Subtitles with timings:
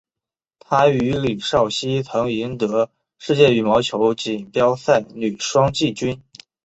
[0.57, 6.19] 她与李绍希曾赢得世界羽毛球锦标赛女双季军。